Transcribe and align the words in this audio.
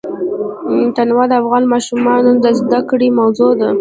تنوع 0.95 1.25
د 1.29 1.33
افغان 1.41 1.63
ماشومانو 1.73 2.31
د 2.43 2.45
زده 2.59 2.79
کړې 2.89 3.07
موضوع 3.19 3.51
ده. 3.59 3.69